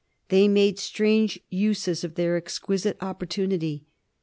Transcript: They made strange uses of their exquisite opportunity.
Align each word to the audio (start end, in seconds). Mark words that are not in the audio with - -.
They 0.29 0.47
made 0.47 0.79
strange 0.79 1.39
uses 1.51 2.03
of 2.03 2.15
their 2.15 2.35
exquisite 2.35 2.97
opportunity. 3.01 3.85